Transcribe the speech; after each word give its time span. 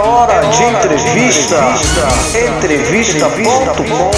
hora 0.00 0.40
de 0.48 0.62
entrevista. 0.62 1.56
Entrevista.com. 2.56 4.10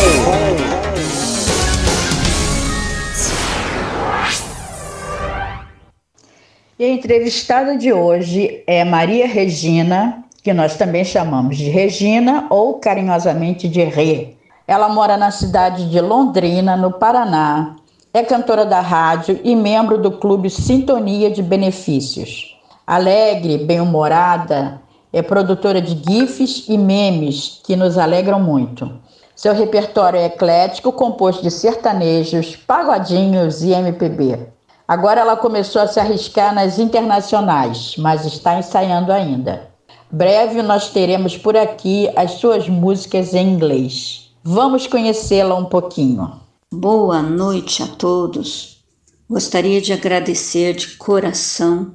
E 6.79 6.85
a 6.85 6.89
entrevistada 6.89 7.77
de 7.77 7.93
hoje 7.93 8.63
é 8.67 8.85
Maria 8.85 9.27
Regina, 9.27 10.25
que 10.43 10.53
nós 10.53 10.77
também 10.77 11.05
chamamos 11.05 11.57
de 11.57 11.69
Regina 11.69 12.47
ou 12.49 12.79
carinhosamente 12.79 13.69
de 13.69 13.85
Rê. 13.85 14.35
Ela 14.67 14.89
mora 14.89 15.17
na 15.17 15.31
cidade 15.31 15.91
de 15.91 16.01
Londrina, 16.01 16.77
no 16.77 16.93
Paraná. 16.93 17.77
É 18.15 18.23
cantora 18.23 18.65
da 18.65 18.81
rádio 18.81 19.39
e 19.45 19.55
membro 19.55 19.99
do 19.99 20.13
clube 20.13 20.49
Sintonia 20.49 21.31
de 21.31 21.43
Benefícios. 21.43 22.57
Alegre, 22.87 23.59
bem-humorada, 23.59 24.80
é 25.13 25.23
produtora 25.23 25.81
de 25.81 26.01
GIFs 26.07 26.69
e 26.69 26.79
memes 26.79 27.61
que 27.65 27.75
nos 27.75 27.99
alegram 27.99 28.41
muito. 28.41 28.91
Seu 29.35 29.55
repertório 29.55 30.21
é 30.21 30.27
eclético, 30.27 30.93
composto 30.93 31.43
de 31.43 31.51
sertanejos, 31.51 32.57
pagodinhos 32.57 33.63
e 33.63 33.71
MPB. 33.71 34.49
Agora 34.87 35.21
ela 35.21 35.37
começou 35.37 35.81
a 35.81 35.87
se 35.87 35.99
arriscar 35.99 36.55
nas 36.55 36.79
internacionais, 36.79 37.95
mas 37.97 38.25
está 38.27 38.59
ensaiando 38.59 39.13
ainda. 39.13 39.69
Breve 40.11 40.63
nós 40.63 40.91
teremos 40.91 41.37
por 41.37 41.57
aqui 41.57 42.11
as 42.17 42.33
suas 42.33 42.69
músicas 42.69 43.33
em 43.33 43.49
inglês. 43.49 44.33
Vamos 44.43 44.87
conhecê-la 44.87 45.55
um 45.55 45.65
pouquinho. 45.65 46.41
Boa 46.73 47.23
noite 47.23 47.83
a 47.83 47.87
todos. 47.87 48.85
Gostaria 49.29 49.81
de 49.81 49.93
agradecer 49.93 50.75
de 50.75 50.97
coração 50.97 51.93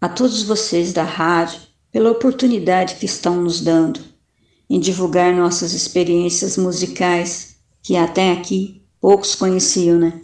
a 0.00 0.08
todos 0.08 0.42
vocês 0.42 0.92
da 0.92 1.02
rádio 1.02 1.67
pela 1.90 2.10
oportunidade 2.10 2.96
que 2.96 3.06
estão 3.06 3.42
nos 3.42 3.60
dando 3.60 4.00
em 4.68 4.78
divulgar 4.78 5.34
nossas 5.34 5.72
experiências 5.72 6.56
musicais 6.56 7.56
que 7.82 7.96
até 7.96 8.32
aqui 8.32 8.82
poucos 9.00 9.34
conheciam, 9.34 9.98
né? 9.98 10.20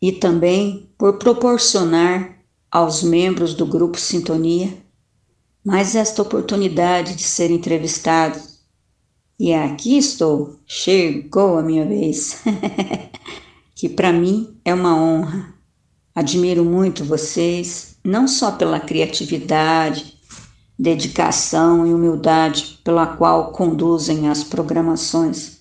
e 0.00 0.10
também 0.10 0.90
por 0.98 1.18
proporcionar 1.18 2.38
aos 2.70 3.02
membros 3.02 3.54
do 3.54 3.64
grupo 3.64 4.00
Sintonia 4.00 4.82
mais 5.64 5.94
esta 5.94 6.22
oportunidade 6.22 7.14
de 7.14 7.22
ser 7.22 7.50
entrevistado. 7.50 8.40
E 9.38 9.54
aqui 9.54 9.96
estou, 9.96 10.58
chegou 10.66 11.56
a 11.56 11.62
minha 11.62 11.86
vez, 11.86 12.42
que 13.74 13.88
para 13.88 14.12
mim 14.12 14.58
é 14.64 14.74
uma 14.74 14.96
honra. 14.96 15.54
Admiro 16.14 16.64
muito 16.64 17.04
vocês, 17.04 17.96
não 18.04 18.26
só 18.26 18.52
pela 18.52 18.80
criatividade, 18.80 20.11
dedicação 20.78 21.86
e 21.86 21.92
humildade 21.92 22.80
pela 22.82 23.06
qual 23.06 23.52
conduzem 23.52 24.28
as 24.28 24.42
programações, 24.42 25.60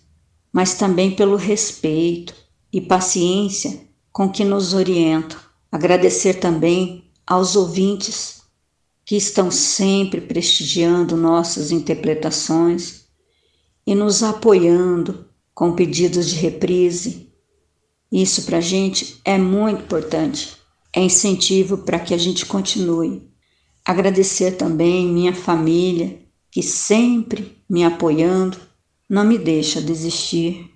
mas 0.51 0.73
também 0.73 1.11
pelo 1.15 1.35
respeito 1.35 2.33
e 2.71 2.81
paciência 2.81 3.81
com 4.11 4.29
que 4.29 4.43
nos 4.43 4.73
orientam. 4.73 5.39
Agradecer 5.71 6.35
também 6.35 7.05
aos 7.25 7.55
ouvintes 7.55 8.41
que 9.05 9.15
estão 9.15 9.51
sempre 9.51 10.21
prestigiando 10.21 11.17
nossas 11.17 11.71
interpretações 11.71 13.05
e 13.85 13.95
nos 13.95 14.23
apoiando 14.23 15.25
com 15.53 15.73
pedidos 15.73 16.29
de 16.29 16.35
reprise. 16.35 17.29
Isso 18.11 18.43
para 18.43 18.57
a 18.57 18.61
gente 18.61 19.19
é 19.23 19.37
muito 19.37 19.83
importante, 19.83 20.57
é 20.93 21.01
incentivo 21.01 21.79
para 21.79 21.99
que 21.99 22.13
a 22.13 22.17
gente 22.17 22.45
continue. 22.45 23.30
Agradecer 23.85 24.51
também 24.51 25.07
minha 25.07 25.33
família, 25.33 26.19
que 26.49 26.61
sempre 26.61 27.57
me 27.69 27.83
apoiando, 27.83 28.57
não 29.09 29.23
me 29.23 29.37
deixa 29.37 29.81
desistir 29.81 30.71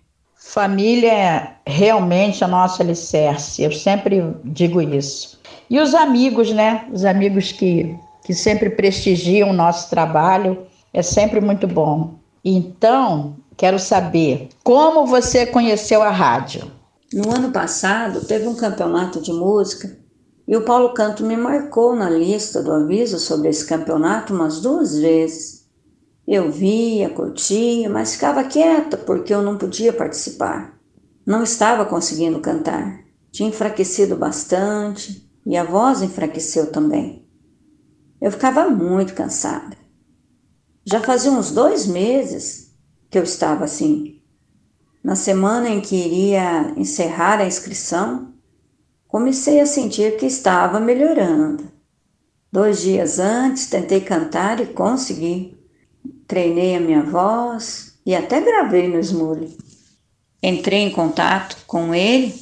Família 0.47 1.11
é 1.11 1.55
realmente 1.65 2.43
a 2.43 2.47
nossa 2.47 2.83
alicerce, 2.83 3.63
eu 3.63 3.71
sempre 3.71 4.23
digo 4.43 4.79
isso. 4.79 5.39
E 5.67 5.79
os 5.79 5.95
amigos, 5.95 6.51
né? 6.51 6.87
Os 6.93 7.03
amigos 7.03 7.51
que, 7.51 7.97
que 8.23 8.33
sempre 8.33 8.69
prestigiam 8.69 9.49
o 9.49 9.53
nosso 9.53 9.89
trabalho, 9.89 10.67
é 10.93 11.01
sempre 11.01 11.41
muito 11.41 11.67
bom. 11.67 12.13
Então, 12.43 13.37
quero 13.57 13.79
saber 13.79 14.49
como 14.63 15.07
você 15.07 15.47
conheceu 15.47 16.03
a 16.03 16.11
rádio. 16.11 16.71
No 17.11 17.33
ano 17.35 17.51
passado, 17.51 18.23
teve 18.23 18.47
um 18.47 18.55
campeonato 18.55 19.19
de 19.19 19.33
música 19.33 19.97
e 20.47 20.55
o 20.55 20.61
Paulo 20.61 20.93
Canto 20.93 21.23
me 21.23 21.35
marcou 21.35 21.95
na 21.95 22.09
lista 22.09 22.61
do 22.61 22.71
aviso 22.71 23.17
sobre 23.17 23.49
esse 23.49 23.65
campeonato 23.65 24.33
umas 24.33 24.61
duas 24.61 24.97
vezes. 24.97 25.65
Eu 26.27 26.51
via, 26.51 27.09
curtia, 27.09 27.89
mas 27.89 28.13
ficava 28.13 28.43
quieta 28.43 28.97
porque 28.97 29.33
eu 29.33 29.41
não 29.41 29.57
podia 29.57 29.91
participar. 29.91 30.79
Não 31.25 31.41
estava 31.41 31.85
conseguindo 31.85 32.39
cantar. 32.39 33.03
Tinha 33.31 33.49
enfraquecido 33.49 34.15
bastante 34.15 35.27
e 35.45 35.57
a 35.57 35.63
voz 35.63 36.01
enfraqueceu 36.01 36.71
também. 36.71 37.27
Eu 38.21 38.31
ficava 38.31 38.69
muito 38.69 39.13
cansada. 39.13 39.75
Já 40.85 41.01
fazia 41.01 41.31
uns 41.31 41.49
dois 41.51 41.87
meses 41.87 42.71
que 43.09 43.17
eu 43.17 43.23
estava 43.23 43.65
assim. 43.65 44.21
Na 45.03 45.15
semana 45.15 45.69
em 45.69 45.81
que 45.81 45.95
iria 45.95 46.73
encerrar 46.77 47.39
a 47.39 47.47
inscrição, 47.47 48.34
comecei 49.15 49.61
a 49.61 49.65
sentir 49.65 50.17
que 50.17 50.25
estava 50.25 50.77
melhorando. 50.77 51.71
Dois 52.51 52.81
dias 52.81 53.17
antes 53.17 53.67
tentei 53.67 54.01
cantar 54.01 54.59
e 54.59 54.65
consegui 54.65 55.57
treinei 56.27 56.75
a 56.75 56.81
minha 56.81 57.01
voz 57.01 57.97
e 58.05 58.13
até 58.13 58.41
gravei 58.41 58.89
no 58.89 58.99
Smule. 58.99 59.57
Entrei 60.43 60.79
em 60.81 60.89
contato 60.89 61.55
com 61.65 61.95
ele 61.95 62.35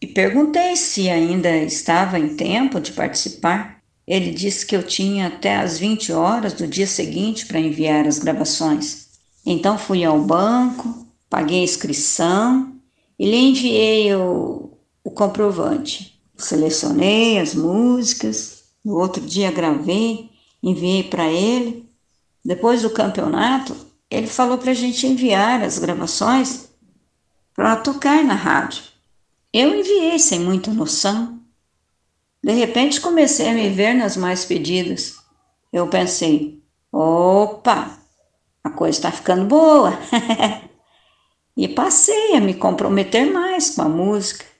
e 0.00 0.06
perguntei 0.06 0.76
se 0.76 1.10
ainda 1.10 1.56
estava 1.56 2.20
em 2.20 2.36
tempo 2.36 2.78
de 2.78 2.92
participar. 2.92 3.80
Ele 4.06 4.30
disse 4.30 4.64
que 4.64 4.76
eu 4.76 4.84
tinha 4.84 5.26
até 5.26 5.56
as 5.56 5.76
20 5.76 6.12
horas 6.12 6.52
do 6.52 6.68
dia 6.68 6.86
seguinte 6.86 7.46
para 7.46 7.58
enviar 7.58 8.06
as 8.06 8.20
gravações. 8.20 9.08
Então 9.44 9.76
fui 9.76 10.04
ao 10.04 10.20
banco, 10.20 11.04
paguei 11.28 11.62
a 11.62 11.64
inscrição 11.64 12.76
e 13.18 13.28
lhe 13.28 13.36
enviei 13.36 14.14
o, 14.14 14.75
o 15.06 15.10
comprovante. 15.12 16.20
Selecionei 16.36 17.38
as 17.38 17.54
músicas, 17.54 18.64
no 18.84 18.96
outro 18.98 19.22
dia 19.22 19.52
gravei, 19.52 20.30
enviei 20.60 21.04
para 21.04 21.30
ele 21.30 21.88
depois 22.44 22.82
do 22.82 22.90
campeonato, 22.90 23.76
ele 24.10 24.26
falou 24.26 24.58
para 24.58 24.72
a 24.72 24.74
gente 24.74 25.06
enviar 25.06 25.62
as 25.62 25.78
gravações 25.78 26.68
para 27.54 27.76
tocar 27.76 28.22
na 28.24 28.34
rádio. 28.34 28.82
Eu 29.52 29.74
enviei 29.74 30.18
sem 30.18 30.40
muita 30.40 30.72
noção. 30.72 31.40
De 32.42 32.52
repente 32.52 33.00
comecei 33.00 33.48
a 33.48 33.52
me 33.52 33.68
ver 33.68 33.94
nas 33.94 34.16
mais 34.16 34.44
pedidas. 34.44 35.16
Eu 35.72 35.88
pensei: 35.88 36.62
opa, 36.92 37.98
a 38.62 38.70
coisa 38.70 38.98
está 38.98 39.12
ficando 39.12 39.44
boa. 39.46 39.98
e 41.56 41.66
passei 41.66 42.36
a 42.36 42.40
me 42.40 42.54
comprometer 42.54 43.32
mais 43.32 43.70
com 43.70 43.82
a 43.82 43.88
música. 43.88 44.55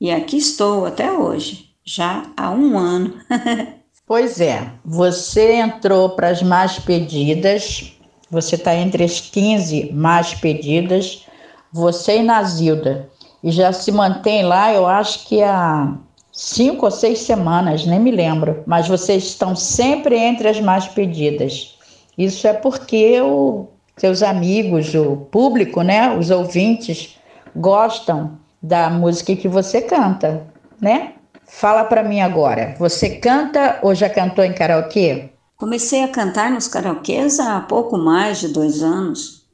E 0.00 0.10
aqui 0.10 0.38
estou 0.38 0.86
até 0.86 1.12
hoje, 1.12 1.66
já 1.84 2.22
há 2.36 2.50
um 2.50 2.78
ano. 2.78 3.14
Pois 4.06 4.40
é, 4.40 4.72
você 4.84 5.52
entrou 5.52 6.08
para 6.16 6.30
as 6.30 6.42
mais 6.42 6.80
pedidas, 6.80 7.92
você 8.28 8.56
está 8.56 8.74
entre 8.74 9.04
as 9.04 9.20
15 9.20 9.92
mais 9.92 10.34
pedidas, 10.34 11.28
você 11.72 12.18
e 12.18 12.22
Nazilda, 12.24 13.08
e 13.40 13.52
já 13.52 13.72
se 13.72 13.92
mantém 13.92 14.42
lá, 14.42 14.74
eu 14.74 14.84
acho 14.84 15.28
que 15.28 15.40
há 15.40 15.96
cinco 16.32 16.86
ou 16.86 16.90
seis 16.90 17.20
semanas, 17.20 17.86
nem 17.86 18.00
me 18.00 18.10
lembro, 18.10 18.64
mas 18.66 18.88
vocês 18.88 19.22
estão 19.22 19.54
sempre 19.54 20.18
entre 20.18 20.48
as 20.48 20.60
mais 20.60 20.88
pedidas. 20.88 21.78
Isso 22.18 22.48
é 22.48 22.52
porque 22.52 23.20
o, 23.20 23.68
seus 23.96 24.24
amigos, 24.24 24.92
o 24.92 25.18
público, 25.30 25.82
né, 25.82 26.18
os 26.18 26.30
ouvintes, 26.30 27.16
gostam 27.54 28.39
da 28.62 28.90
música 28.90 29.34
que 29.34 29.48
você 29.48 29.80
canta, 29.80 30.46
né? 30.80 31.14
Fala 31.46 31.84
para 31.84 32.02
mim 32.02 32.20
agora, 32.20 32.76
você 32.78 33.16
canta 33.16 33.80
ou 33.82 33.94
já 33.94 34.08
cantou 34.08 34.44
em 34.44 34.54
karaokê? 34.54 35.30
Comecei 35.56 36.02
a 36.02 36.08
cantar 36.08 36.50
nos 36.50 36.68
karaokês 36.68 37.40
há 37.40 37.60
pouco 37.60 37.98
mais 37.98 38.38
de 38.38 38.48
dois 38.48 38.82
anos. 38.82 39.46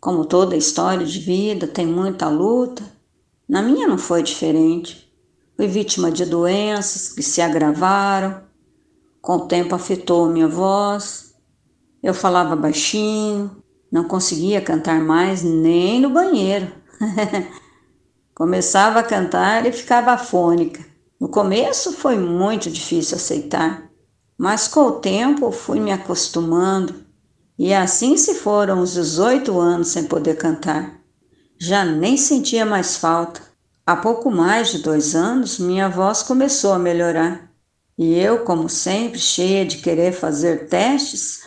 Como 0.00 0.24
toda 0.24 0.56
história 0.56 1.06
de 1.06 1.18
vida, 1.18 1.66
tem 1.66 1.86
muita 1.86 2.28
luta. 2.28 2.82
Na 3.48 3.62
minha 3.62 3.88
não 3.88 3.98
foi 3.98 4.22
diferente. 4.22 5.12
Fui 5.56 5.66
vítima 5.66 6.10
de 6.10 6.24
doenças 6.26 7.12
que 7.12 7.22
se 7.22 7.40
agravaram. 7.40 8.42
Com 9.20 9.36
o 9.36 9.46
tempo 9.46 9.74
afetou 9.74 10.26
minha 10.26 10.48
voz. 10.48 11.34
Eu 12.02 12.12
falava 12.12 12.56
baixinho, 12.56 13.62
não 13.90 14.04
conseguia 14.04 14.60
cantar 14.60 15.00
mais 15.00 15.42
nem 15.42 16.00
no 16.00 16.10
banheiro. 16.10 16.70
Começava 18.34 19.00
a 19.00 19.02
cantar 19.02 19.66
e 19.66 19.72
ficava 19.72 20.12
afônica. 20.12 20.84
No 21.20 21.28
começo 21.28 21.92
foi 21.92 22.16
muito 22.18 22.70
difícil 22.70 23.16
aceitar, 23.16 23.90
mas 24.36 24.66
com 24.66 24.80
o 24.86 24.92
tempo 24.92 25.52
fui 25.52 25.78
me 25.78 25.92
acostumando 25.92 27.04
E 27.58 27.72
assim 27.72 28.16
se 28.16 28.34
foram 28.34 28.80
os 28.80 28.94
18 28.94 29.60
anos 29.60 29.88
sem 29.88 30.04
poder 30.04 30.36
cantar. 30.36 30.98
Já 31.58 31.84
nem 31.84 32.16
sentia 32.16 32.66
mais 32.66 32.96
falta. 32.96 33.40
Há 33.86 33.94
pouco 33.94 34.30
mais 34.30 34.70
de 34.70 34.78
dois 34.78 35.14
anos, 35.14 35.58
minha 35.58 35.88
voz 35.88 36.22
começou 36.22 36.72
a 36.72 36.78
melhorar. 36.78 37.52
E 37.96 38.18
eu, 38.18 38.44
como 38.44 38.68
sempre, 38.68 39.18
cheia 39.18 39.64
de 39.66 39.76
querer 39.78 40.12
fazer 40.12 40.68
testes, 40.68 41.42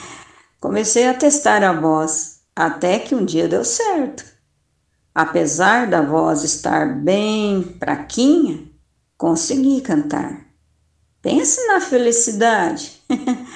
comecei 0.60 1.08
a 1.08 1.14
testar 1.14 1.62
a 1.62 1.72
voz, 1.72 2.40
até 2.54 2.98
que 2.98 3.14
um 3.14 3.24
dia 3.24 3.48
deu 3.48 3.64
certo. 3.64 4.33
Apesar 5.14 5.86
da 5.86 6.02
voz 6.02 6.42
estar 6.42 6.86
bem 6.96 7.62
fraquinha, 7.78 8.68
consegui 9.16 9.80
cantar. 9.80 10.44
Pense 11.22 11.64
na 11.68 11.80
felicidade. 11.80 13.00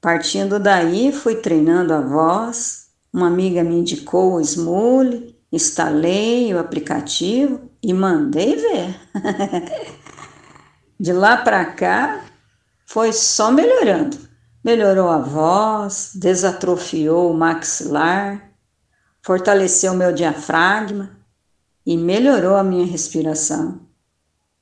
Partindo 0.00 0.60
daí, 0.60 1.12
fui 1.12 1.34
treinando 1.34 1.92
a 1.92 2.00
voz. 2.00 2.86
Uma 3.12 3.26
amiga 3.26 3.64
me 3.64 3.80
indicou 3.80 4.34
o 4.34 4.40
Smule, 4.40 5.36
instalei 5.50 6.54
o 6.54 6.58
aplicativo 6.60 7.68
e 7.82 7.92
mandei 7.92 8.54
ver. 8.54 9.00
De 10.98 11.12
lá 11.12 11.38
para 11.38 11.64
cá, 11.64 12.24
foi 12.86 13.12
só 13.12 13.50
melhorando. 13.50 14.16
Melhorou 14.62 15.08
a 15.08 15.18
voz, 15.18 16.12
desatrofiou 16.14 17.32
o 17.32 17.36
maxilar, 17.36 18.49
fortaleceu 19.22 19.94
meu 19.94 20.12
diafragma 20.12 21.18
e 21.84 21.96
melhorou 21.96 22.56
a 22.56 22.64
minha 22.64 22.86
respiração. 22.86 23.80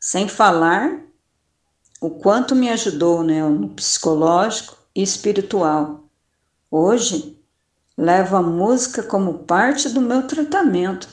Sem 0.01 0.29
falar 0.29 1.01
o 2.01 2.11
quanto 2.11 2.55
me 2.55 2.69
ajudou 2.71 3.23
né, 3.23 3.43
no 3.43 3.69
psicológico 3.71 4.77
e 4.95 5.03
espiritual. 5.03 6.05
Hoje, 6.71 7.37
levo 7.97 8.37
a 8.37 8.43
música 8.43 9.03
como 9.03 9.41
parte 9.41 9.89
do 9.89 10.01
meu 10.01 10.27
tratamento. 10.27 11.09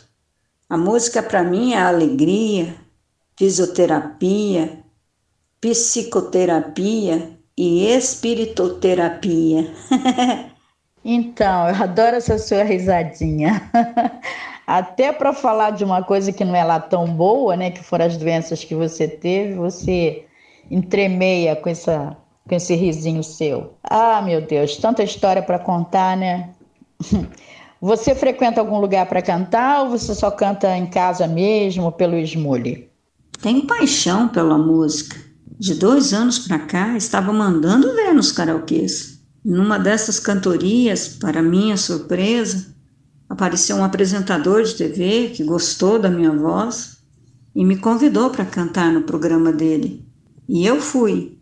A 0.70 0.78
música 0.78 1.24
para 1.24 1.44
mim 1.44 1.74
é 1.74 1.82
alegria, 1.82 2.76
fisioterapia, 3.36 4.84
psicoterapia 5.60 7.38
e 7.58 7.86
espiritoterapia. 7.88 9.74
então, 11.08 11.70
eu 11.70 11.76
adoro 11.76 12.16
essa 12.16 12.40
sua 12.40 12.64
risadinha. 12.64 13.62
Até 14.66 15.14
para 15.14 15.32
falar 15.32 15.70
de 15.70 15.84
uma 15.84 16.02
coisa 16.02 16.32
que 16.32 16.44
não 16.44 16.56
é 16.56 16.64
lá 16.64 16.80
tão 16.80 17.06
boa, 17.06 17.56
né, 17.56 17.70
que 17.70 17.84
foram 17.84 18.06
as 18.06 18.18
doenças 18.18 18.64
que 18.64 18.74
você 18.74 19.08
teve, 19.08 19.54
você 19.54 20.26
entremeia 20.72 21.56
com 21.56 21.70
essa 21.70 22.18
com 22.48 22.56
esse 22.56 22.76
risinho 22.76 23.24
seu. 23.24 23.74
Ah, 23.84 24.22
meu 24.22 24.42
Deus, 24.42 24.78
tanta 24.78 25.04
história 25.04 25.42
para 25.42 25.58
contar, 25.58 26.16
né? 26.16 26.50
Você 27.82 28.16
frequenta 28.16 28.62
algum 28.62 28.80
lugar 28.80 29.06
para 29.06 29.22
cantar 29.22 29.84
ou 29.84 29.90
você 29.90 30.16
só 30.16 30.32
canta 30.32 30.76
em 30.76 30.88
casa 30.88 31.28
mesmo, 31.28 31.92
pelo 31.92 32.18
esmule? 32.18 32.90
Tenho 33.42 33.68
paixão 33.68 34.28
pela 34.28 34.58
música. 34.58 35.18
De 35.60 35.76
dois 35.76 36.14
anos 36.14 36.40
para 36.40 36.58
cá, 36.58 36.98
estava 36.98 37.32
mandando 37.32 37.94
ver 37.94 38.14
nos 38.14 38.32
karaokês. 38.32 39.15
Numa 39.46 39.78
dessas 39.78 40.20
cantorias, 40.20 41.08
para 41.08 41.40
minha 41.44 41.78
surpresa, 41.78 42.66
apareceu 43.30 43.76
um 43.76 43.84
apresentador 43.84 44.64
de 44.64 44.74
TV 44.74 45.30
que 45.36 45.44
gostou 45.44 46.00
da 46.00 46.10
minha 46.10 46.32
voz 46.32 46.98
e 47.54 47.64
me 47.64 47.78
convidou 47.78 48.32
para 48.32 48.44
cantar 48.44 48.92
no 48.92 49.04
programa 49.04 49.54
dele. 49.54 50.04
E 50.50 50.66
eu 50.66 50.82
fui. 50.82 51.38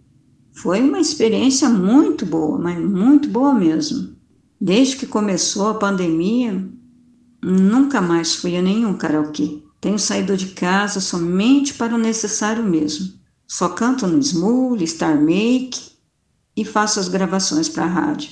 Foi 0.51 0.81
uma 0.81 0.99
experiência 0.99 1.69
muito 1.69 2.25
boa, 2.25 2.59
mas 2.59 2.77
muito 2.77 3.29
boa 3.29 3.53
mesmo. 3.53 4.13
Desde 4.59 4.97
que 4.97 5.07
começou 5.07 5.69
a 5.69 5.75
pandemia, 5.75 6.69
nunca 7.41 8.01
mais 8.01 8.35
fui 8.35 8.57
a 8.57 8.61
nenhum 8.61 8.97
karaokê. 8.97 9.63
Tenho 9.79 9.97
saído 9.97 10.35
de 10.35 10.47
casa 10.47 10.99
somente 10.99 11.73
para 11.73 11.95
o 11.95 11.97
necessário 11.97 12.65
mesmo. 12.65 13.13
Só 13.47 13.69
canto 13.69 14.05
no 14.07 14.19
Smule, 14.19 14.85
Star 14.85 15.17
Make 15.21 15.92
e 16.55 16.63
faço 16.63 16.99
as 16.99 17.07
gravações 17.07 17.67
para 17.67 17.83
a 17.83 17.87
rádio. 17.87 18.31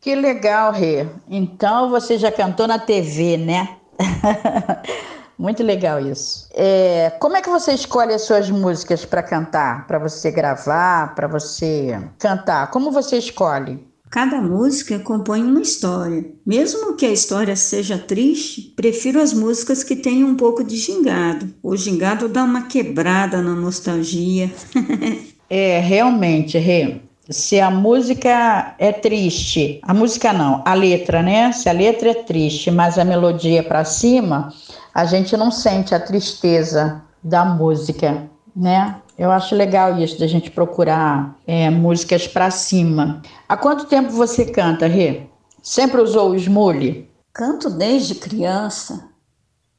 Que 0.00 0.14
legal, 0.14 0.72
Rê. 0.72 1.06
Então 1.28 1.90
você 1.90 2.16
já 2.16 2.32
cantou 2.32 2.66
na 2.66 2.78
TV, 2.78 3.36
né? 3.36 3.76
Muito 5.38 5.62
legal 5.62 5.98
isso. 6.00 6.48
É, 6.52 7.10
como 7.18 7.36
é 7.36 7.40
que 7.40 7.48
você 7.48 7.72
escolhe 7.72 8.12
as 8.12 8.22
suas 8.22 8.50
músicas 8.50 9.04
para 9.06 9.22
cantar, 9.22 9.86
para 9.86 9.98
você 9.98 10.30
gravar, 10.30 11.14
para 11.14 11.26
você 11.26 11.98
cantar? 12.18 12.70
Como 12.70 12.90
você 12.90 13.16
escolhe? 13.16 13.82
Cada 14.10 14.40
música 14.40 14.98
compõe 14.98 15.42
uma 15.42 15.62
história. 15.62 16.26
Mesmo 16.44 16.94
que 16.96 17.06
a 17.06 17.12
história 17.12 17.54
seja 17.54 17.96
triste, 17.96 18.72
prefiro 18.74 19.20
as 19.20 19.32
músicas 19.32 19.84
que 19.84 19.94
tenham 19.96 20.28
um 20.28 20.34
pouco 20.34 20.64
de 20.64 20.76
gingado. 20.76 21.54
O 21.62 21.76
gingado 21.76 22.28
dá 22.28 22.42
uma 22.42 22.62
quebrada 22.62 23.40
na 23.40 23.54
nostalgia. 23.54 24.52
é, 25.48 25.78
realmente, 25.78 26.58
Rê. 26.58 27.00
Se 27.30 27.60
a 27.60 27.70
música 27.70 28.74
é 28.76 28.92
triste, 28.92 29.80
a 29.84 29.94
música 29.94 30.32
não, 30.32 30.62
a 30.66 30.74
letra, 30.74 31.22
né? 31.22 31.52
Se 31.52 31.68
a 31.68 31.72
letra 31.72 32.10
é 32.10 32.14
triste, 32.14 32.72
mas 32.72 32.98
a 32.98 33.04
melodia 33.04 33.60
é 33.60 33.62
para 33.62 33.84
cima, 33.84 34.52
a 34.92 35.04
gente 35.04 35.36
não 35.36 35.50
sente 35.50 35.94
a 35.94 36.00
tristeza 36.00 37.02
da 37.22 37.44
música, 37.44 38.28
né? 38.54 38.96
Eu 39.16 39.30
acho 39.30 39.54
legal 39.54 39.96
isso, 39.98 40.18
da 40.18 40.26
gente 40.26 40.50
procurar 40.50 41.36
é, 41.46 41.70
músicas 41.70 42.26
para 42.26 42.50
cima. 42.50 43.22
Há 43.48 43.56
quanto 43.56 43.84
tempo 43.84 44.10
você 44.10 44.46
canta, 44.46 44.88
Rê? 44.88 45.26
Sempre 45.62 46.00
usou 46.00 46.30
o 46.30 46.34
smule? 46.34 47.08
Canto 47.32 47.70
desde 47.70 48.16
criança. 48.16 49.08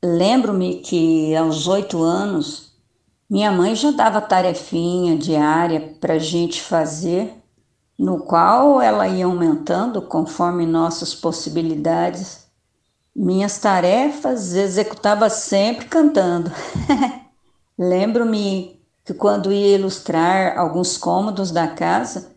Lembro-me 0.02 0.76
que 0.76 1.36
aos 1.36 1.68
oito 1.68 2.02
anos, 2.02 2.72
minha 3.30 3.52
mãe 3.52 3.76
já 3.76 3.92
dava 3.92 4.22
tarefinha 4.22 5.18
diária 5.18 5.96
para 6.00 6.18
gente 6.18 6.62
fazer, 6.62 7.41
no 8.02 8.18
qual 8.18 8.82
ela 8.82 9.08
ia 9.08 9.28
aumentando 9.28 10.02
conforme 10.02 10.66
nossas 10.66 11.14
possibilidades 11.14 12.48
minhas 13.16 13.60
tarefas 13.60 14.56
executava 14.56 15.30
sempre 15.30 15.86
cantando. 15.86 16.52
Lembro-me 17.78 18.82
que 19.06 19.14
quando 19.14 19.54
ia 19.54 19.76
ilustrar 19.76 20.58
alguns 20.58 20.98
cômodos 20.98 21.52
da 21.52 21.68
casa, 21.68 22.32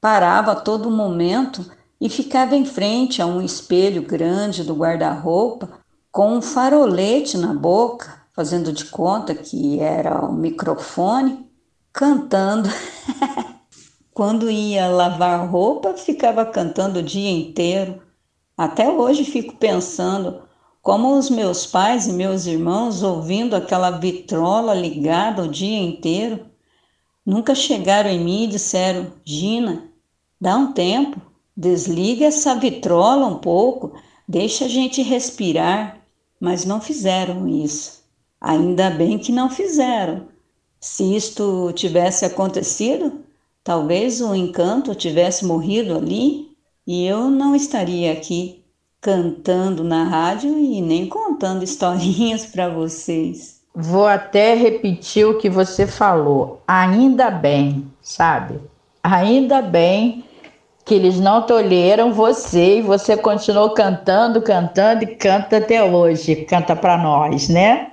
parava 0.00 0.52
a 0.52 0.60
todo 0.60 0.88
momento 0.88 1.68
e 2.00 2.08
ficava 2.08 2.54
em 2.54 2.64
frente 2.64 3.20
a 3.20 3.26
um 3.26 3.42
espelho 3.42 4.02
grande 4.02 4.62
do 4.62 4.76
guarda-roupa 4.76 5.70
com 6.12 6.36
um 6.36 6.40
farolete 6.40 7.36
na 7.36 7.52
boca, 7.52 8.22
fazendo 8.32 8.72
de 8.72 8.84
conta 8.84 9.34
que 9.34 9.80
era 9.80 10.24
o 10.24 10.32
microfone, 10.32 11.50
cantando. 11.92 12.68
Quando 14.20 14.50
ia 14.50 14.86
lavar 14.86 15.48
roupa, 15.48 15.94
ficava 15.94 16.44
cantando 16.44 16.98
o 16.98 17.02
dia 17.02 17.30
inteiro 17.30 18.02
até 18.54 18.86
hoje 18.86 19.24
fico 19.24 19.56
pensando 19.56 20.42
como 20.82 21.16
os 21.16 21.30
meus 21.30 21.64
pais 21.64 22.06
e 22.06 22.12
meus 22.12 22.44
irmãos, 22.44 23.02
ouvindo 23.02 23.56
aquela 23.56 23.92
vitrola 23.92 24.74
ligada 24.74 25.44
o 25.44 25.48
dia 25.48 25.80
inteiro, 25.80 26.44
nunca 27.24 27.54
chegaram 27.54 28.10
em 28.10 28.22
mim 28.22 28.44
e 28.44 28.48
disseram: 28.48 29.10
Gina, 29.24 29.88
dá 30.38 30.54
um 30.54 30.74
tempo, 30.74 31.18
desliga 31.56 32.26
essa 32.26 32.54
vitrola 32.54 33.26
um 33.26 33.38
pouco, 33.38 33.98
deixa 34.28 34.66
a 34.66 34.68
gente 34.68 35.00
respirar. 35.00 35.98
Mas 36.38 36.66
não 36.66 36.78
fizeram 36.78 37.48
isso. 37.48 38.04
Ainda 38.38 38.90
bem 38.90 39.18
que 39.18 39.32
não 39.32 39.48
fizeram. 39.48 40.28
Se 40.78 41.16
isto 41.16 41.72
tivesse 41.72 42.26
acontecido, 42.26 43.29
talvez 43.62 44.20
o 44.20 44.34
encanto 44.34 44.94
tivesse 44.94 45.44
morrido 45.44 45.96
ali 45.96 46.48
e 46.86 47.06
eu 47.06 47.30
não 47.30 47.54
estaria 47.54 48.12
aqui 48.12 48.64
cantando 49.00 49.82
na 49.82 50.04
rádio 50.04 50.58
e 50.58 50.80
nem 50.80 51.06
contando 51.06 51.62
historinhas 51.64 52.46
para 52.46 52.68
vocês. 52.68 53.60
Vou 53.74 54.06
até 54.06 54.54
repetir 54.54 55.26
o 55.26 55.38
que 55.38 55.48
você 55.48 55.86
falou. 55.86 56.60
Ainda 56.66 57.30
bem, 57.30 57.86
sabe? 58.02 58.60
Ainda 59.02 59.62
bem 59.62 60.24
que 60.84 60.94
eles 60.94 61.20
não 61.20 61.42
tolheram 61.42 62.12
você 62.12 62.78
e 62.78 62.82
você 62.82 63.16
continuou 63.16 63.70
cantando, 63.70 64.42
cantando 64.42 65.04
e 65.04 65.14
canta 65.14 65.58
até 65.58 65.84
hoje. 65.84 66.34
Canta 66.44 66.74
para 66.74 66.98
nós, 66.98 67.48
né? 67.48 67.92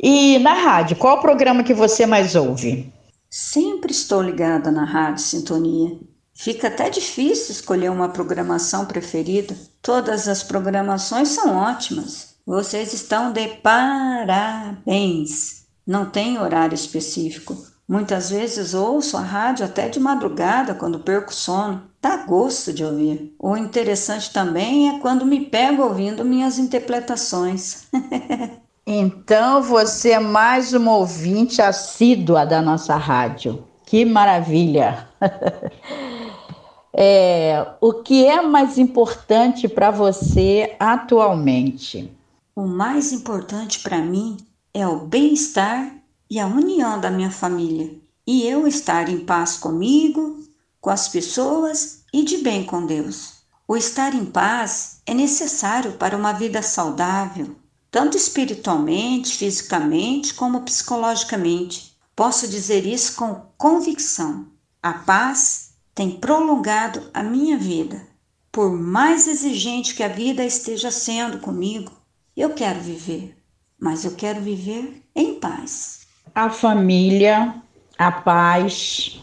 E 0.00 0.38
na 0.38 0.54
rádio, 0.54 0.96
qual 0.96 1.18
o 1.18 1.20
programa 1.20 1.62
que 1.62 1.74
você 1.74 2.06
mais 2.06 2.34
ouve? 2.34 2.90
Sempre 3.36 3.90
estou 3.90 4.22
ligada 4.22 4.70
na 4.70 4.84
Rádio 4.84 5.24
Sintonia. 5.24 5.98
Fica 6.32 6.68
até 6.68 6.88
difícil 6.88 7.50
escolher 7.50 7.90
uma 7.90 8.08
programação 8.08 8.86
preferida. 8.86 9.56
Todas 9.82 10.28
as 10.28 10.44
programações 10.44 11.30
são 11.30 11.56
ótimas. 11.56 12.36
Vocês 12.46 12.92
estão 12.92 13.32
de 13.32 13.48
parabéns. 13.56 15.64
Não 15.84 16.08
tem 16.08 16.38
horário 16.38 16.76
específico. 16.76 17.56
Muitas 17.88 18.30
vezes 18.30 18.72
ouço 18.72 19.16
a 19.16 19.22
rádio 19.22 19.66
até 19.66 19.88
de 19.88 19.98
madrugada 19.98 20.72
quando 20.72 21.00
perco 21.00 21.34
sono. 21.34 21.90
Dá 22.00 22.18
gosto 22.18 22.72
de 22.72 22.84
ouvir. 22.84 23.34
O 23.36 23.56
interessante 23.56 24.32
também 24.32 24.90
é 24.90 25.00
quando 25.00 25.26
me 25.26 25.46
pego 25.46 25.82
ouvindo 25.82 26.24
minhas 26.24 26.56
interpretações. 26.56 27.88
então 28.86 29.62
você 29.62 30.10
é 30.10 30.20
mais 30.20 30.74
uma 30.74 30.96
ouvinte 30.96 31.62
assídua 31.62 32.44
da 32.44 32.60
nossa 32.60 32.96
rádio. 32.96 33.64
Que 33.86 34.04
maravilha! 34.04 35.08
é, 36.92 37.66
o 37.80 37.94
que 37.94 38.26
é 38.26 38.42
mais 38.42 38.76
importante 38.76 39.68
para 39.68 39.90
você 39.90 40.76
atualmente? 40.78 42.12
O 42.54 42.66
mais 42.66 43.10
importante 43.12 43.80
para 43.80 43.98
mim 43.98 44.36
é 44.74 44.86
o 44.86 44.98
bem-estar 45.06 45.90
e 46.30 46.38
a 46.38 46.46
união 46.46 47.00
da 47.00 47.10
minha 47.10 47.30
família, 47.30 47.90
e 48.26 48.46
eu 48.46 48.66
estar 48.66 49.08
em 49.08 49.20
paz 49.20 49.56
comigo, 49.56 50.42
com 50.80 50.90
as 50.90 51.08
pessoas 51.08 52.04
e 52.12 52.22
de 52.22 52.38
bem 52.38 52.64
com 52.64 52.84
Deus. 52.84 53.44
O 53.66 53.76
estar 53.76 54.14
em 54.14 54.26
paz 54.26 55.00
é 55.06 55.14
necessário 55.14 55.92
para 55.92 56.16
uma 56.16 56.32
vida 56.32 56.60
saudável, 56.60 57.56
tanto 57.94 58.16
espiritualmente, 58.16 59.36
fisicamente, 59.36 60.34
como 60.34 60.62
psicologicamente. 60.62 61.96
Posso 62.16 62.48
dizer 62.48 62.84
isso 62.84 63.14
com 63.14 63.42
convicção. 63.56 64.48
A 64.82 64.94
paz 64.94 65.74
tem 65.94 66.10
prolongado 66.10 67.08
a 67.14 67.22
minha 67.22 67.56
vida. 67.56 68.04
Por 68.50 68.72
mais 68.72 69.28
exigente 69.28 69.94
que 69.94 70.02
a 70.02 70.08
vida 70.08 70.44
esteja 70.44 70.90
sendo 70.90 71.38
comigo, 71.38 71.92
eu 72.36 72.50
quero 72.50 72.80
viver, 72.80 73.36
mas 73.78 74.04
eu 74.04 74.16
quero 74.16 74.40
viver 74.40 75.00
em 75.14 75.34
paz. 75.38 76.08
A 76.34 76.50
família, 76.50 77.62
a 77.96 78.10
paz 78.10 79.22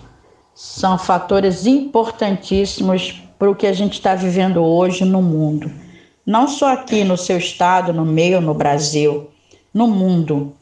são 0.56 0.98
fatores 0.98 1.66
importantíssimos 1.66 3.22
para 3.38 3.52
o 3.52 3.56
que 3.56 3.68
a 3.68 3.74
gente 3.74 3.96
está 3.96 4.16
vivendo 4.16 4.64
hoje 4.64 5.04
no 5.04 5.22
mundo. 5.22 5.70
Não 6.26 6.48
só 6.48 6.74
aqui 6.74 7.04
no 7.04 7.18
seu 7.18 7.38
estado, 7.38 7.92
no 7.92 8.06
meio, 8.06 8.40
no 8.40 8.54
Brasil, 8.54 9.30
no 9.74 9.88
mundo. 9.88 10.54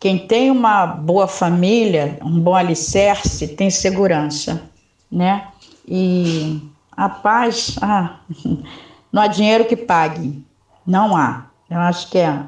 Quem 0.00 0.18
tem 0.26 0.50
uma 0.50 0.86
boa 0.86 1.26
família, 1.26 2.18
um 2.22 2.38
bom 2.38 2.54
alicerce, 2.54 3.48
tem 3.48 3.70
segurança, 3.70 4.62
né? 5.10 5.48
E 5.86 6.60
a 6.96 7.08
paz, 7.08 7.76
ah, 7.80 8.20
não 9.12 9.22
há 9.22 9.26
dinheiro 9.26 9.64
que 9.64 9.76
pague, 9.76 10.42
não 10.86 11.16
há. 11.16 11.46
Eu 11.70 11.78
acho 11.78 12.10
que 12.10 12.18
é 12.18 12.40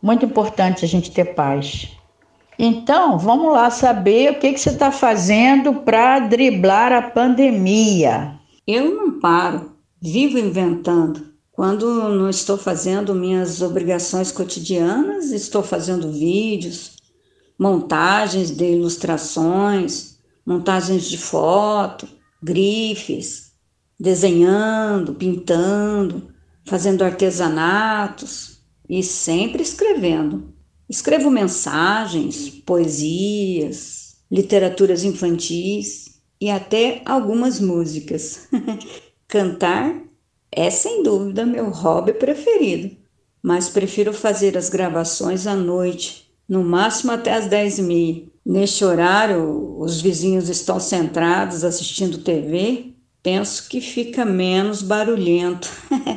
muito 0.00 0.24
importante 0.24 0.84
a 0.84 0.88
gente 0.88 1.10
ter 1.10 1.34
paz. 1.34 1.88
Então, 2.58 3.18
vamos 3.18 3.52
lá 3.52 3.70
saber 3.70 4.32
o 4.32 4.38
que, 4.38 4.52
que 4.52 4.60
você 4.60 4.70
está 4.70 4.92
fazendo 4.92 5.74
para 5.74 6.20
driblar 6.20 6.92
a 6.92 7.02
pandemia. 7.02 8.34
Eu 8.66 8.94
não 8.94 9.18
paro, 9.18 9.72
vivo 10.00 10.38
inventando. 10.38 11.31
Quando 11.52 12.08
não 12.08 12.30
estou 12.30 12.56
fazendo 12.56 13.14
minhas 13.14 13.60
obrigações 13.60 14.32
cotidianas, 14.32 15.32
estou 15.32 15.62
fazendo 15.62 16.10
vídeos, 16.10 16.96
montagens 17.58 18.50
de 18.50 18.72
ilustrações, 18.72 20.16
montagens 20.46 21.04
de 21.04 21.18
foto, 21.18 22.08
grifes, 22.42 23.52
desenhando, 24.00 25.14
pintando, 25.14 26.32
fazendo 26.64 27.04
artesanatos 27.04 28.62
e 28.88 29.02
sempre 29.02 29.62
escrevendo. 29.62 30.54
Escrevo 30.88 31.30
mensagens, 31.30 32.48
poesias, 32.48 34.16
literaturas 34.30 35.04
infantis 35.04 36.18
e 36.40 36.50
até 36.50 37.02
algumas 37.04 37.60
músicas. 37.60 38.48
Cantar 39.28 40.11
é 40.54 40.70
sem 40.70 41.02
dúvida 41.02 41.46
meu 41.46 41.70
hobby 41.70 42.12
preferido, 42.12 42.94
mas 43.42 43.68
prefiro 43.68 44.12
fazer 44.12 44.56
as 44.56 44.68
gravações 44.68 45.46
à 45.46 45.56
noite, 45.56 46.30
no 46.48 46.62
máximo 46.62 47.12
até 47.12 47.34
às 47.34 47.46
10 47.46 47.78
e. 47.78 48.32
Neste 48.44 48.84
horário, 48.84 49.76
os 49.78 50.00
vizinhos 50.00 50.48
estão 50.48 50.78
centrados 50.78 51.64
assistindo 51.64 52.18
TV, 52.18 52.92
penso 53.22 53.68
que 53.68 53.80
fica 53.80 54.24
menos 54.24 54.82
barulhento 54.82 55.70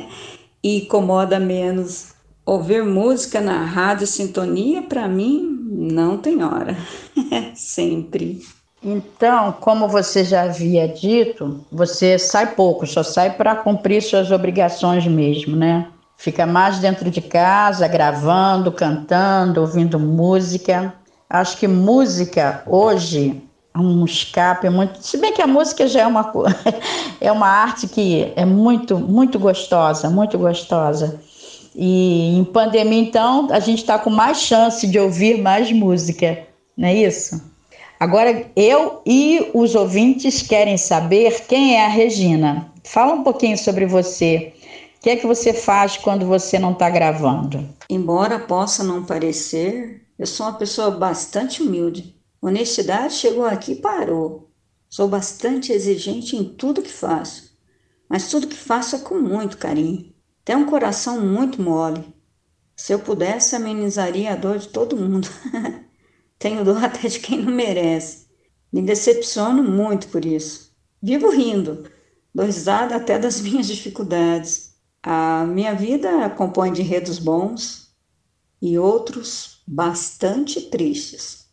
e 0.62 0.82
incomoda 0.82 1.38
menos 1.38 2.16
Ouvir 2.46 2.84
música 2.84 3.40
na 3.40 3.64
rádio 3.64 4.06
sintonia, 4.06 4.80
para 4.80 5.08
mim, 5.08 5.58
não 5.68 6.16
tem 6.16 6.44
hora. 6.44 6.76
Sempre. 7.56 8.40
Então, 8.82 9.52
como 9.52 9.88
você 9.88 10.22
já 10.24 10.42
havia 10.42 10.86
dito, 10.86 11.64
você 11.72 12.18
sai 12.18 12.54
pouco, 12.54 12.86
só 12.86 13.02
sai 13.02 13.30
para 13.30 13.56
cumprir 13.56 14.02
suas 14.02 14.30
obrigações 14.30 15.06
mesmo, 15.06 15.56
né? 15.56 15.88
Fica 16.16 16.46
mais 16.46 16.78
dentro 16.78 17.10
de 17.10 17.20
casa, 17.20 17.88
gravando, 17.88 18.72
cantando, 18.72 19.60
ouvindo 19.60 19.98
música. 19.98 20.94
Acho 21.28 21.58
que 21.58 21.66
música 21.66 22.62
hoje 22.66 23.42
é 23.74 23.78
um 23.78 24.04
escape 24.04 24.68
muito. 24.70 25.02
Se 25.02 25.18
bem 25.18 25.32
que 25.32 25.42
a 25.42 25.46
música 25.46 25.86
já 25.86 26.02
é 26.02 26.06
uma, 26.06 26.32
é 27.20 27.32
uma 27.32 27.48
arte 27.48 27.86
que 27.88 28.32
é 28.36 28.44
muito, 28.44 28.98
muito 28.98 29.38
gostosa, 29.38 30.08
muito 30.08 30.38
gostosa. 30.38 31.20
E 31.74 32.38
em 32.38 32.44
pandemia, 32.44 33.00
então, 33.00 33.48
a 33.50 33.60
gente 33.60 33.80
está 33.80 33.98
com 33.98 34.08
mais 34.08 34.40
chance 34.40 34.86
de 34.86 34.98
ouvir 34.98 35.42
mais 35.42 35.70
música, 35.70 36.46
não 36.76 36.88
é 36.88 36.94
isso? 36.94 37.55
Agora, 37.98 38.50
eu 38.54 39.00
e 39.06 39.50
os 39.54 39.74
ouvintes 39.74 40.42
querem 40.42 40.76
saber 40.76 41.46
quem 41.46 41.76
é 41.76 41.86
a 41.86 41.88
Regina. 41.88 42.70
Fala 42.84 43.14
um 43.14 43.22
pouquinho 43.22 43.56
sobre 43.56 43.86
você. 43.86 44.52
O 44.98 45.00
que 45.00 45.10
é 45.10 45.16
que 45.16 45.26
você 45.26 45.52
faz 45.52 45.96
quando 45.96 46.26
você 46.26 46.58
não 46.58 46.72
está 46.72 46.90
gravando? 46.90 47.66
Embora 47.88 48.38
possa 48.38 48.84
não 48.84 49.04
parecer, 49.04 50.02
eu 50.18 50.26
sou 50.26 50.46
uma 50.46 50.58
pessoa 50.58 50.90
bastante 50.90 51.62
humilde. 51.62 52.14
Honestidade 52.40 53.14
chegou 53.14 53.46
aqui 53.46 53.72
e 53.72 53.76
parou. 53.76 54.50
Sou 54.90 55.08
bastante 55.08 55.72
exigente 55.72 56.36
em 56.36 56.44
tudo 56.44 56.82
que 56.82 56.92
faço, 56.92 57.56
mas 58.08 58.28
tudo 58.28 58.46
que 58.46 58.56
faço 58.56 58.96
é 58.96 58.98
com 58.98 59.16
muito 59.16 59.58
carinho. 59.58 60.12
Tem 60.44 60.54
um 60.54 60.66
coração 60.66 61.20
muito 61.20 61.60
mole. 61.60 62.04
Se 62.76 62.92
eu 62.92 62.98
pudesse, 62.98 63.56
amenizaria 63.56 64.32
a 64.32 64.36
dor 64.36 64.58
de 64.58 64.68
todo 64.68 64.96
mundo. 64.96 65.28
Tenho 66.38 66.64
dor 66.64 66.82
até 66.84 67.08
de 67.08 67.20
quem 67.20 67.42
não 67.42 67.52
merece. 67.52 68.26
Me 68.72 68.82
decepciono 68.82 69.62
muito 69.62 70.08
por 70.08 70.24
isso. 70.24 70.74
Vivo 71.02 71.30
rindo, 71.30 71.88
dou 72.34 72.46
risada 72.46 72.96
até 72.96 73.18
das 73.18 73.40
minhas 73.42 73.66
dificuldades. 73.66 74.74
A 75.02 75.44
minha 75.46 75.74
vida 75.74 76.28
compõe 76.30 76.72
de 76.72 76.82
enredos 76.82 77.18
bons 77.18 77.94
e 78.60 78.78
outros 78.78 79.62
bastante 79.66 80.60
tristes, 80.62 81.48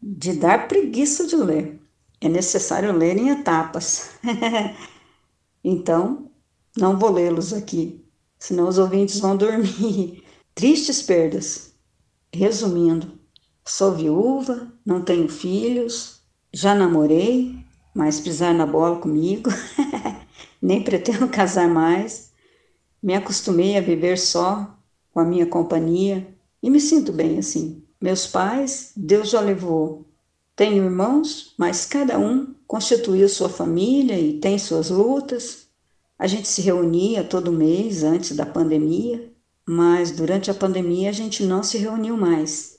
de 0.00 0.34
dar 0.34 0.68
preguiça 0.68 1.26
de 1.26 1.36
ler. 1.36 1.80
É 2.20 2.28
necessário 2.28 2.92
ler 2.96 3.16
em 3.16 3.30
etapas. 3.30 4.10
então, 5.64 6.30
não 6.76 6.98
vou 6.98 7.10
lê-los 7.10 7.52
aqui 7.52 8.04
senão 8.44 8.68
os 8.68 8.76
ouvintes 8.76 9.20
vão 9.20 9.36
dormir. 9.36 10.22
Tristes 10.54 11.00
perdas. 11.00 11.72
Resumindo, 12.32 13.18
sou 13.66 13.92
viúva, 13.92 14.72
não 14.84 15.02
tenho 15.02 15.28
filhos, 15.28 16.20
já 16.52 16.74
namorei, 16.74 17.56
mas 17.94 18.20
pisar 18.20 18.52
na 18.52 18.66
bola 18.66 18.98
comigo, 18.98 19.50
nem 20.60 20.82
pretendo 20.82 21.28
casar 21.28 21.68
mais. 21.68 22.32
Me 23.02 23.14
acostumei 23.14 23.76
a 23.76 23.80
viver 23.80 24.18
só, 24.18 24.76
com 25.12 25.20
a 25.20 25.24
minha 25.24 25.46
companhia, 25.46 26.26
e 26.62 26.68
me 26.68 26.80
sinto 26.80 27.12
bem 27.12 27.38
assim. 27.38 27.82
Meus 28.00 28.26
pais, 28.26 28.92
Deus 28.96 29.30
já 29.30 29.40
levou. 29.40 30.06
Tenho 30.56 30.84
irmãos, 30.84 31.54
mas 31.58 31.86
cada 31.86 32.18
um 32.18 32.54
constituiu 32.66 33.28
sua 33.28 33.48
família 33.48 34.18
e 34.18 34.38
tem 34.38 34.58
suas 34.58 34.90
lutas. 34.90 35.66
A 36.18 36.26
gente 36.26 36.46
se 36.48 36.62
reunia 36.62 37.24
todo 37.24 37.52
mês 37.52 38.02
antes 38.02 38.36
da 38.36 38.46
pandemia, 38.46 39.32
mas 39.66 40.10
durante 40.10 40.50
a 40.50 40.54
pandemia 40.54 41.08
a 41.10 41.12
gente 41.12 41.42
não 41.44 41.62
se 41.62 41.78
reuniu 41.78 42.16
mais. 42.16 42.73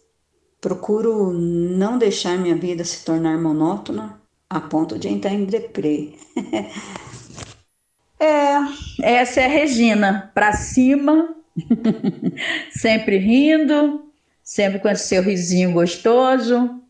Procuro 0.62 1.32
não 1.32 1.98
deixar 1.98 2.38
minha 2.38 2.56
vida 2.56 2.84
se 2.84 3.06
tornar 3.06 3.38
monótona 3.38 4.20
a 4.50 4.60
ponto 4.60 4.98
de 4.98 5.08
entrar 5.08 5.34
em 5.34 5.46
deprê. 5.46 6.14
é, 8.20 8.56
essa 9.02 9.42
é 9.42 9.46
a 9.46 9.50
Regina, 9.50 10.32
para 10.34 10.54
cima, 10.54 11.36
sempre 12.72 13.18
rindo, 13.18 14.06
sempre 14.44 14.80
com 14.80 14.90
esse 14.90 15.08
seu 15.08 15.22
risinho 15.22 15.74
gostoso. 15.74 16.82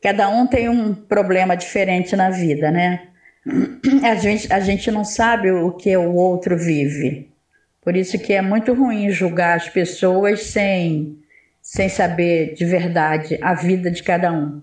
Cada 0.00 0.28
um 0.28 0.46
tem 0.46 0.68
um 0.68 0.94
problema 0.94 1.56
diferente 1.56 2.16
na 2.16 2.30
vida, 2.30 2.70
né? 2.70 3.08
a 4.02 4.14
gente, 4.16 4.52
a 4.52 4.60
gente 4.60 4.90
não 4.90 5.04
sabe 5.04 5.50
o 5.50 5.72
que 5.72 5.96
o 5.96 6.14
outro 6.14 6.56
vive. 6.56 7.30
Por 7.80 7.96
isso 7.96 8.18
que 8.18 8.32
é 8.32 8.40
muito 8.40 8.72
ruim 8.72 9.10
julgar 9.10 9.56
as 9.56 9.68
pessoas 9.68 10.44
sem, 10.44 11.18
sem 11.72 11.88
saber 11.88 12.52
de 12.52 12.66
verdade 12.66 13.38
a 13.40 13.54
vida 13.54 13.90
de 13.90 14.02
cada 14.02 14.30
um. 14.30 14.60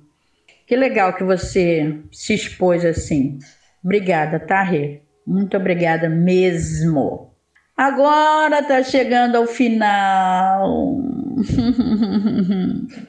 Que 0.67 0.75
legal 0.75 1.15
que 1.15 1.23
você 1.23 1.99
se 2.11 2.35
expôs 2.35 2.85
assim. 2.85 3.39
Obrigada, 3.83 4.39
tá, 4.39 4.61
Rê? 4.61 5.01
Muito 5.25 5.57
obrigada 5.57 6.07
mesmo. 6.07 7.33
Agora 7.75 8.61
tá 8.61 8.83
chegando 8.83 9.37
ao 9.37 9.47
final. 9.47 10.99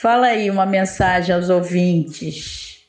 Fala 0.00 0.28
aí 0.28 0.50
uma 0.50 0.64
mensagem 0.64 1.34
aos 1.34 1.50
ouvintes. 1.50 2.86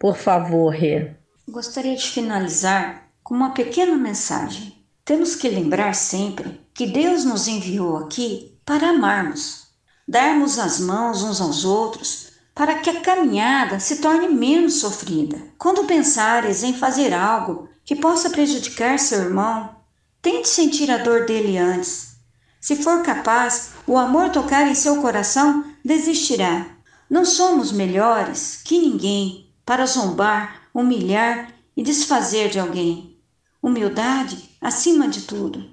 Por 0.00 0.16
favor, 0.16 0.70
Rê. 0.70 1.12
Gostaria 1.48 1.94
de 1.94 2.10
finalizar 2.10 3.08
com 3.22 3.36
uma 3.36 3.54
pequena 3.54 3.96
mensagem. 3.96 4.74
Temos 5.04 5.36
que 5.36 5.48
lembrar 5.48 5.94
sempre 5.94 6.60
que 6.74 6.86
Deus 6.86 7.24
nos 7.24 7.46
enviou 7.46 7.98
aqui 7.98 8.57
para 8.68 8.90
amarmos, 8.90 9.68
darmos 10.06 10.58
as 10.58 10.78
mãos 10.78 11.22
uns 11.22 11.40
aos 11.40 11.64
outros 11.64 12.32
para 12.54 12.80
que 12.80 12.90
a 12.90 13.00
caminhada 13.00 13.80
se 13.80 13.96
torne 13.96 14.28
menos 14.28 14.80
sofrida. 14.80 15.40
Quando 15.56 15.86
pensares 15.86 16.62
em 16.62 16.74
fazer 16.74 17.14
algo 17.14 17.66
que 17.82 17.96
possa 17.96 18.28
prejudicar 18.28 18.98
seu 18.98 19.20
irmão, 19.20 19.74
tente 20.20 20.48
sentir 20.48 20.90
a 20.90 20.98
dor 20.98 21.24
dele 21.24 21.56
antes. 21.56 22.16
Se 22.60 22.76
for 22.76 23.02
capaz, 23.02 23.70
o 23.86 23.96
amor 23.96 24.28
tocar 24.32 24.68
em 24.68 24.74
seu 24.74 25.00
coração, 25.00 25.64
desistirá. 25.82 26.66
Não 27.08 27.24
somos 27.24 27.72
melhores 27.72 28.60
que 28.62 28.78
ninguém 28.78 29.50
para 29.64 29.86
zombar, 29.86 30.64
humilhar 30.74 31.54
e 31.74 31.82
desfazer 31.82 32.50
de 32.50 32.60
alguém. 32.60 33.18
Humildade 33.62 34.58
acima 34.60 35.08
de 35.08 35.22
tudo. 35.22 35.70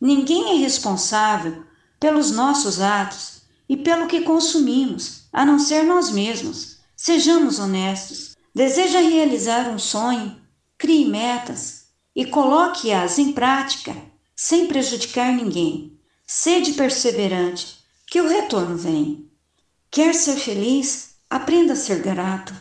Ninguém 0.00 0.56
é 0.56 0.58
responsável 0.58 1.70
pelos 2.02 2.32
nossos 2.32 2.80
atos 2.80 3.42
e 3.68 3.76
pelo 3.76 4.08
que 4.08 4.22
consumimos 4.22 5.28
a 5.32 5.46
não 5.46 5.56
ser 5.56 5.84
nós 5.84 6.10
mesmos. 6.10 6.78
Sejamos 6.96 7.60
honestos. 7.60 8.34
Deseja 8.52 8.98
realizar 8.98 9.70
um 9.70 9.78
sonho? 9.78 10.36
Crie 10.76 11.08
metas 11.08 11.84
e 12.14 12.26
coloque-as 12.26 13.20
em 13.20 13.30
prática, 13.30 13.94
sem 14.34 14.66
prejudicar 14.66 15.32
ninguém. 15.32 15.96
Sede 16.26 16.72
perseverante, 16.72 17.78
que 18.08 18.20
o 18.20 18.28
retorno 18.28 18.76
vem. 18.76 19.30
Quer 19.88 20.12
ser 20.12 20.36
feliz? 20.36 21.14
Aprenda 21.30 21.74
a 21.74 21.76
ser 21.76 22.02
grato. 22.02 22.52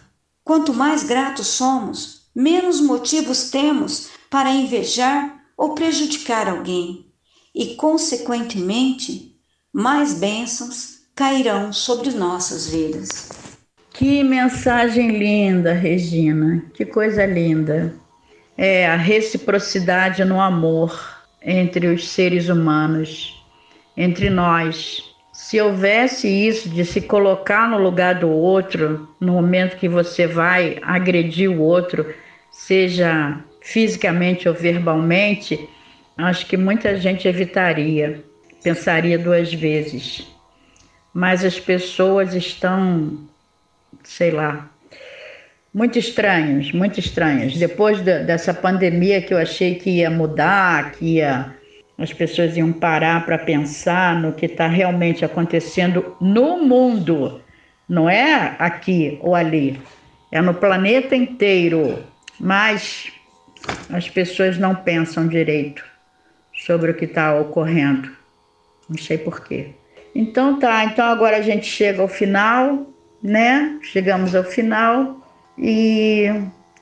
Quanto 0.44 0.72
mais 0.72 1.02
gratos 1.02 1.48
somos, 1.48 2.28
menos 2.36 2.80
motivos 2.80 3.50
temos 3.50 4.10
para 4.30 4.52
invejar 4.52 5.44
ou 5.58 5.74
prejudicar 5.74 6.48
alguém, 6.48 7.12
e, 7.54 7.76
consequentemente, 7.76 9.31
mais 9.74 10.20
bênçãos 10.20 11.02
cairão 11.16 11.72
sobre 11.72 12.12
nossas 12.12 12.70
vidas. 12.70 13.30
Que 13.94 14.24
mensagem 14.24 15.18
linda, 15.18 15.74
Regina. 15.74 16.64
Que 16.74 16.86
coisa 16.86 17.26
linda. 17.26 17.94
É 18.58 18.88
a 18.88 18.96
reciprocidade 18.96 20.26
no 20.26 20.42
amor 20.42 21.22
entre 21.42 21.88
os 21.88 22.10
seres 22.10 22.50
humanos, 22.50 23.42
entre 23.96 24.30
nós. 24.30 25.04
Se 25.32 25.60
houvesse 25.60 26.28
isso 26.28 26.70
de 26.70 26.84
se 26.86 27.02
colocar 27.02 27.70
no 27.70 27.78
lugar 27.78 28.16
do 28.16 28.30
outro, 28.30 29.10
no 29.20 29.34
momento 29.34 29.78
que 29.78 29.88
você 29.88 30.28
vai 30.28 30.80
agredir 30.82 31.50
o 31.50 31.62
outro, 31.62 32.14
seja 32.52 33.40
fisicamente 33.62 34.48
ou 34.48 34.54
verbalmente, 34.54 35.70
acho 36.18 36.46
que 36.46 36.58
muita 36.58 36.98
gente 36.98 37.28
evitaria, 37.28 38.24
pensaria 38.64 39.18
duas 39.18 39.54
vezes 39.54 40.32
mas 41.14 41.44
as 41.44 41.60
pessoas 41.60 42.34
estão, 42.34 43.18
sei 44.04 44.32
lá, 44.32 44.70
muito 45.74 46.00
estranhos, 46.00 46.72
muito 46.72 47.00
estranhos. 47.00 47.58
Depois 47.58 48.02
de, 48.02 48.24
dessa 48.24 48.54
pandemia 48.54 49.22
que 49.22 49.34
eu 49.34 49.38
achei 49.38 49.76
que 49.76 49.90
ia 49.90 50.10
mudar, 50.10 50.92
que 50.92 51.18
ia, 51.18 51.54
as 51.98 52.14
pessoas 52.14 52.56
iam 52.56 52.72
parar 52.72 53.26
para 53.26 53.38
pensar 53.38 54.16
no 54.16 54.34
que 54.34 54.46
está 54.46 54.68
realmente 54.68 55.26
acontecendo 55.26 56.16
no 56.20 56.64
mundo, 56.64 57.42
não 57.88 58.10
é 58.10 58.56
aqui 58.58 59.18
ou 59.22 59.36
ali, 59.36 59.80
é 60.32 60.42
no 60.42 60.54
planeta 60.54 61.16
inteiro. 61.16 62.04
Mas 62.40 63.12
as 63.92 64.10
pessoas 64.10 64.58
não 64.58 64.74
pensam 64.74 65.28
direito 65.28 65.84
sobre 66.54 66.92
o 66.92 66.94
que 66.96 67.06
está 67.06 67.36
ocorrendo. 67.36 68.21
Não 68.92 68.98
sei 68.98 69.18
porquê. 69.18 69.74
Então 70.14 70.60
tá, 70.60 70.84
então 70.84 71.06
agora 71.06 71.38
a 71.38 71.42
gente 71.42 71.66
chega 71.66 72.02
ao 72.02 72.10
final, 72.10 72.88
né? 73.24 73.80
Chegamos 73.82 74.36
ao 74.36 74.44
final 74.44 75.26
e 75.58 76.28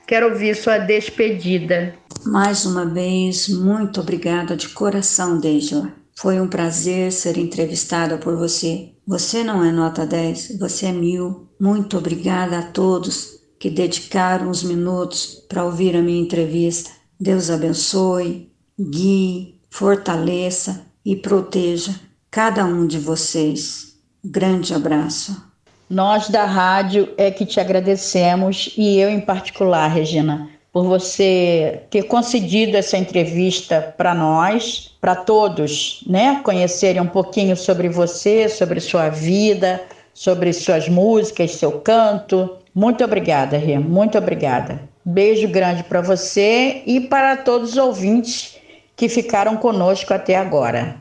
quero 0.08 0.30
ouvir 0.30 0.56
sua 0.56 0.78
despedida. 0.78 1.94
Mais 2.26 2.66
uma 2.66 2.84
vez, 2.84 3.48
muito 3.48 4.00
obrigada 4.00 4.56
de 4.56 4.68
coração, 4.70 5.38
Deja. 5.38 5.92
Foi 6.18 6.40
um 6.40 6.48
prazer 6.48 7.12
ser 7.12 7.38
entrevistada 7.38 8.18
por 8.18 8.36
você. 8.36 8.90
Você 9.06 9.44
não 9.44 9.64
é 9.64 9.70
nota 9.70 10.04
10, 10.04 10.58
você 10.58 10.86
é 10.86 10.92
mil. 10.92 11.48
Muito 11.60 11.96
obrigada 11.96 12.58
a 12.58 12.62
todos 12.62 13.38
que 13.60 13.70
dedicaram 13.70 14.50
os 14.50 14.64
minutos 14.64 15.46
para 15.48 15.64
ouvir 15.64 15.96
a 15.96 16.02
minha 16.02 16.20
entrevista. 16.20 16.90
Deus 17.18 17.50
abençoe, 17.50 18.50
guie, 18.78 19.60
fortaleça 19.70 20.89
e 21.04 21.16
proteja 21.16 21.94
cada 22.30 22.64
um 22.64 22.86
de 22.86 22.98
vocês. 22.98 23.96
Grande 24.24 24.74
abraço. 24.74 25.50
Nós 25.88 26.28
da 26.28 26.44
rádio 26.44 27.12
é 27.16 27.30
que 27.30 27.44
te 27.44 27.58
agradecemos 27.58 28.72
e 28.76 28.98
eu 28.98 29.10
em 29.10 29.20
particular, 29.20 29.88
Regina, 29.88 30.48
por 30.72 30.84
você 30.84 31.82
ter 31.90 32.04
concedido 32.04 32.76
essa 32.76 32.96
entrevista 32.96 33.92
para 33.96 34.14
nós, 34.14 34.96
para 35.00 35.16
todos, 35.16 36.04
né? 36.06 36.40
Conhecerem 36.44 37.02
um 37.02 37.08
pouquinho 37.08 37.56
sobre 37.56 37.88
você, 37.88 38.48
sobre 38.48 38.78
sua 38.78 39.08
vida, 39.08 39.82
sobre 40.14 40.52
suas 40.52 40.88
músicas, 40.88 41.52
seu 41.52 41.80
canto. 41.80 42.56
Muito 42.72 43.02
obrigada, 43.02 43.58
Rê, 43.58 43.78
muito 43.78 44.16
obrigada. 44.16 44.88
Beijo 45.04 45.48
grande 45.48 45.82
para 45.82 46.00
você 46.00 46.82
e 46.86 47.00
para 47.00 47.36
todos 47.36 47.72
os 47.72 47.76
ouvintes 47.78 48.59
que 49.00 49.08
ficaram 49.08 49.56
conosco 49.56 50.12
até 50.12 50.36
agora. 50.36 50.96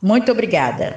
Muito 0.00 0.30
obrigada. 0.30 0.96